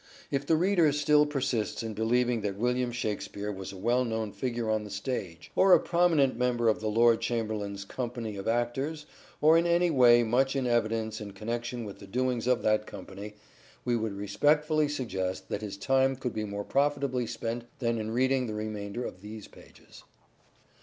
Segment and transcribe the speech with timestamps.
[0.31, 4.67] If the reader still persists in believing that William Shakspere was a well known figure
[4.67, 9.05] on the stage, or a prominent member of the Lord Chamberlain's company of actors,
[9.41, 13.35] or in any way much in evidence in connection with the doings of that company,
[13.85, 18.47] we would respectfully suggest that his time could be more profitably spent than in reading
[18.47, 20.03] the remainder of these pages.